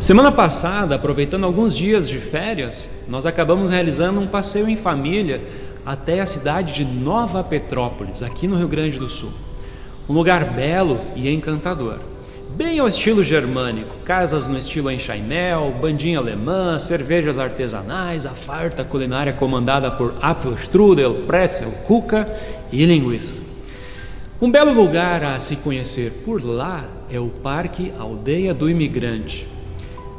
[0.00, 5.42] Semana passada, aproveitando alguns dias de férias, nós acabamos realizando um passeio em família
[5.86, 9.30] até a cidade de Nova Petrópolis, aqui no Rio Grande do Sul.
[10.08, 11.98] Um lugar belo e encantador.
[12.50, 19.32] Bem ao estilo germânico, casas no estilo enxaimel, bandinha alemã, cervejas artesanais, a farta culinária
[19.32, 22.28] comandada por Apfelstrudel, pretzel, cuca
[22.70, 23.40] e linguiça.
[24.40, 29.53] Um belo lugar a se conhecer por lá é o Parque Aldeia do Imigrante.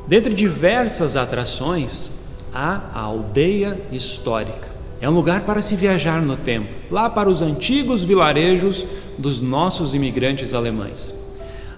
[0.07, 2.11] Dentre diversas atrações,
[2.53, 4.69] há a Aldeia Histórica.
[5.01, 8.85] É um lugar para se viajar no tempo, lá para os antigos vilarejos
[9.17, 11.13] dos nossos imigrantes alemães.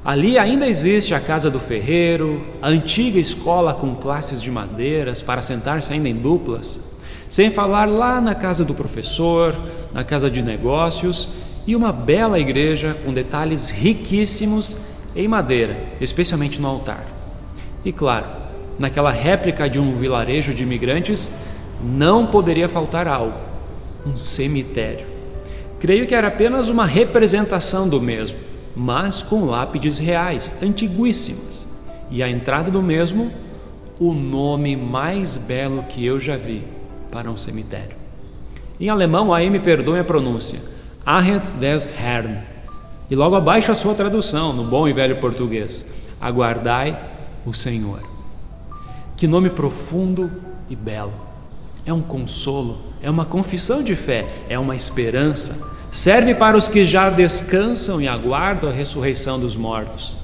[0.04, 5.42] Ali ainda existe a casa do ferreiro, a antiga escola com classes de madeiras para
[5.42, 6.82] sentar-se ainda em duplas,
[7.30, 9.56] sem falar lá na casa do professor,
[9.94, 11.30] na casa de negócios
[11.66, 14.78] e uma bela igreja com detalhes riquíssimos
[15.16, 17.17] em madeira, especialmente no altar.
[17.88, 18.28] E claro,
[18.78, 21.32] naquela réplica de um vilarejo de imigrantes
[21.82, 23.40] não poderia faltar algo:
[24.06, 25.06] um cemitério.
[25.80, 28.38] Creio que era apenas uma representação do mesmo
[28.78, 31.66] mas com lápides reais, antiguíssimas.
[32.12, 33.32] E à entrada do mesmo,
[34.00, 36.64] o nome mais belo que eu já vi
[37.12, 37.96] para um cemitério.
[38.80, 40.60] Em alemão, aí me perdoe a pronúncia,
[41.04, 42.38] Arret des Herrn.
[43.10, 47.17] E logo abaixo a sua tradução, no bom e velho português, Aguardai
[47.50, 48.02] o Senhor.
[49.16, 50.32] Que nome profundo
[50.70, 51.14] e belo.
[51.86, 56.86] É um consolo, é uma confissão de fé, é uma esperança Serve para os que
[56.86, 60.16] já descansam e aguardam a ressurreição dos mortos.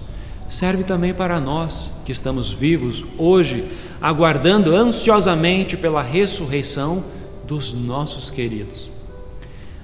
[0.49, 3.65] Serve também para nós que estamos vivos hoje,
[3.99, 7.03] aguardando ansiosamente pela ressurreição
[7.47, 8.92] dos nossos queridos.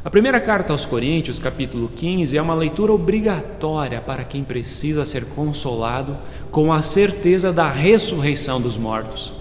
[0.01, 5.25] A primeira carta aos Coríntios, capítulo 15, é uma leitura obrigatória para quem precisa ser
[5.25, 6.17] consolado
[6.49, 9.33] com a certeza da ressurreição dos mortos.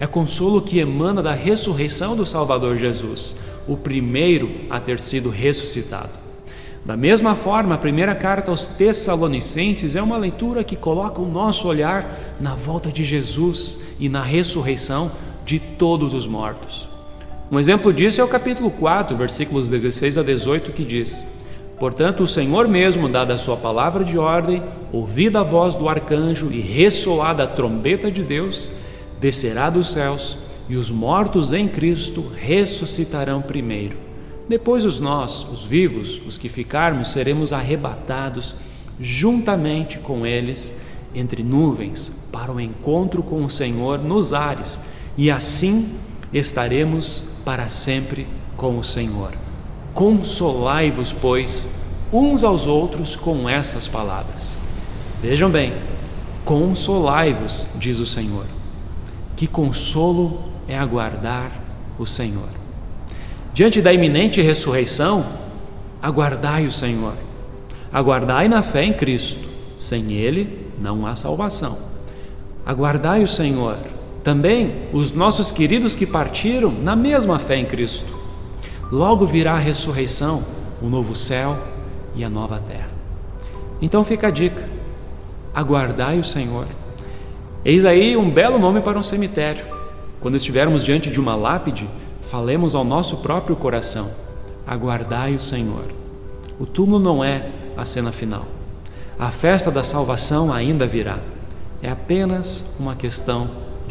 [0.00, 3.36] É consolo que emana da ressurreição do Salvador Jesus,
[3.68, 6.10] o primeiro a ter sido ressuscitado.
[6.84, 11.68] Da mesma forma, a primeira carta aos Tessalonicenses é uma leitura que coloca o nosso
[11.68, 15.12] olhar na volta de Jesus e na ressurreição
[15.44, 16.91] de todos os mortos.
[17.52, 21.26] Um exemplo disso é o capítulo 4, versículos 16 a 18, que diz:
[21.78, 26.50] Portanto, o Senhor mesmo, dada a sua palavra de ordem, ouvida a voz do arcanjo
[26.50, 28.70] e ressoada a trombeta de Deus,
[29.20, 33.98] descerá dos céus e os mortos em Cristo ressuscitarão primeiro.
[34.48, 38.56] Depois os nós, os vivos, os que ficarmos, seremos arrebatados
[38.98, 44.80] juntamente com eles entre nuvens para o encontro com o Senhor nos ares,
[45.18, 45.86] e assim
[46.32, 48.26] estaremos para sempre
[48.56, 49.32] com o Senhor.
[49.94, 51.68] Consolai-vos, pois,
[52.12, 54.56] uns aos outros com essas palavras.
[55.20, 55.72] Vejam bem,
[56.44, 58.46] consolai-vos, diz o Senhor.
[59.36, 61.52] Que consolo é aguardar
[61.98, 62.48] o Senhor.
[63.52, 65.26] Diante da iminente ressurreição,
[66.00, 67.14] aguardai o Senhor.
[67.92, 69.48] Aguardai na fé em Cristo.
[69.76, 71.76] Sem Ele não há salvação.
[72.64, 73.76] Aguardai o Senhor.
[74.24, 78.20] Também os nossos queridos que partiram na mesma fé em Cristo.
[78.90, 80.44] Logo virá a ressurreição,
[80.80, 81.58] o novo céu
[82.14, 82.90] e a nova terra.
[83.80, 84.68] Então fica a dica:
[85.54, 86.66] aguardai o Senhor.
[87.64, 89.64] Eis aí um belo nome para um cemitério.
[90.20, 91.88] Quando estivermos diante de uma lápide,
[92.20, 94.08] falemos ao nosso próprio coração:
[94.66, 95.84] aguardai o Senhor.
[96.60, 98.46] O túmulo não é a cena final.
[99.18, 101.18] A festa da salvação ainda virá.
[101.82, 103.61] É apenas uma questão